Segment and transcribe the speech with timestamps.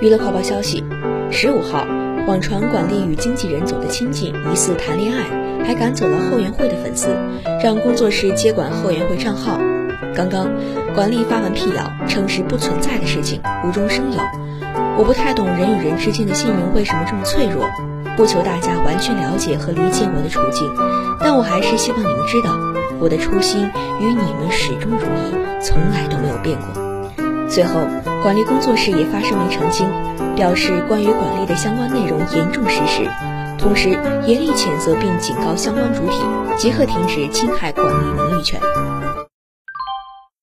[0.00, 0.84] 娱乐快报消息：
[1.28, 1.84] 十五号，
[2.28, 5.24] 网传管丽与经纪人走得亲近，疑似谈恋爱，
[5.64, 7.08] 还赶走了后援会的粉丝，
[7.64, 9.58] 让工作室接管后援会账号。
[10.14, 10.48] 刚刚，
[10.94, 14.18] 管丽发文辟谣，称是不存在的事情，无中生有。
[14.96, 17.68] 我不太懂人与人之间的信任为什么这么脆弱，
[18.16, 20.70] 不求大家完全了解和理解我的处境，
[21.20, 22.56] 但我还是希望你们知道，
[23.00, 23.68] 我的初心
[24.00, 26.86] 与你们始终如一，从来都没有变过。
[27.48, 27.80] 最后，
[28.22, 29.88] 管理工作室也发声明澄清，
[30.34, 33.08] 表示关于管理的相关内容严重失实，
[33.58, 33.90] 同时
[34.26, 36.22] 严厉谴责并警告相关主体，
[36.58, 38.60] 即刻停止侵害管理名誉权。